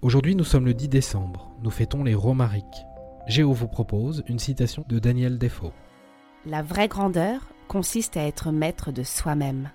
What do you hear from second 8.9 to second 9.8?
de soi-même.